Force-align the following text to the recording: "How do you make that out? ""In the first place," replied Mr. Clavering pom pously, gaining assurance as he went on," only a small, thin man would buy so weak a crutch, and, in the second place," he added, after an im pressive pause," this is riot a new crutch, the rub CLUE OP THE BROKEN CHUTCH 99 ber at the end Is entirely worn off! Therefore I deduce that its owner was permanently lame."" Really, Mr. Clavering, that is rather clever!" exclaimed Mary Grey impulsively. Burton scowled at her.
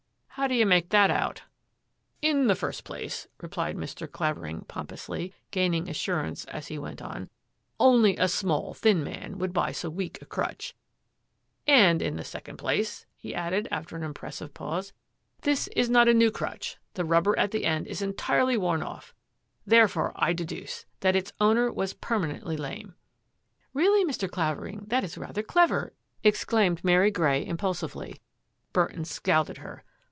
"How 0.41 0.47
do 0.47 0.55
you 0.55 0.65
make 0.65 0.89
that 0.89 1.11
out? 1.11 1.43
""In 2.31 2.47
the 2.47 2.55
first 2.55 2.83
place," 2.85 3.27
replied 3.41 3.75
Mr. 3.75 4.09
Clavering 4.11 4.61
pom 4.61 4.87
pously, 4.87 5.33
gaining 5.51 5.87
assurance 5.87 6.45
as 6.45 6.67
he 6.67 6.79
went 6.79 6.99
on," 7.01 7.29
only 7.79 8.15
a 8.17 8.27
small, 8.29 8.73
thin 8.73 9.03
man 9.03 9.37
would 9.37 9.53
buy 9.53 9.71
so 9.73 9.87
weak 9.89 10.19
a 10.21 10.25
crutch, 10.25 10.73
and, 11.67 12.01
in 12.01 12.15
the 12.15 12.23
second 12.23 12.57
place," 12.57 13.05
he 13.15 13.35
added, 13.35 13.67
after 13.69 13.95
an 13.95 14.03
im 14.03 14.13
pressive 14.15 14.53
pause," 14.53 14.93
this 15.43 15.67
is 15.75 15.89
riot 15.91 16.07
a 16.07 16.13
new 16.13 16.31
crutch, 16.31 16.77
the 16.93 17.05
rub 17.05 17.25
CLUE 17.25 17.33
OP 17.33 17.51
THE 17.51 17.59
BROKEN 17.59 17.59
CHUTCH 17.59 17.63
99 17.69 17.75
ber 17.75 17.75
at 17.75 17.75
the 17.75 17.75
end 17.75 17.87
Is 17.87 18.01
entirely 18.01 18.57
worn 18.57 18.81
off! 18.81 19.13
Therefore 19.67 20.11
I 20.15 20.33
deduce 20.33 20.85
that 21.01 21.15
its 21.15 21.33
owner 21.39 21.71
was 21.71 21.93
permanently 21.93 22.57
lame."" 22.57 22.95
Really, 23.73 24.03
Mr. 24.05 24.31
Clavering, 24.31 24.85
that 24.87 25.03
is 25.03 25.19
rather 25.19 25.43
clever!" 25.43 25.93
exclaimed 26.23 26.83
Mary 26.85 27.11
Grey 27.11 27.45
impulsively. 27.45 28.21
Burton 28.73 29.03
scowled 29.05 29.49
at 29.51 29.57
her. 29.57 29.83